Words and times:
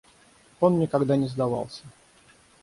Он 0.59 0.79
никогда 0.79 1.15
не 1.15 1.27
сдавался. 1.27 1.83